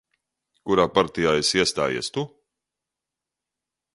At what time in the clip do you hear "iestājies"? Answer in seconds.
1.61-2.11